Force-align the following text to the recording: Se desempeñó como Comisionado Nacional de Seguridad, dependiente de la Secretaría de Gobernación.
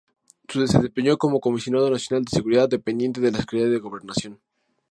Se 0.49 0.57
desempeñó 0.59 1.19
como 1.19 1.39
Comisionado 1.39 1.91
Nacional 1.91 2.25
de 2.25 2.31
Seguridad, 2.35 2.67
dependiente 2.67 3.21
de 3.21 3.31
la 3.31 3.37
Secretaría 3.37 3.71
de 3.73 3.77
Gobernación. 3.81 4.41